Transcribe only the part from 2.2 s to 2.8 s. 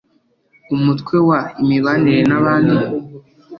n abandi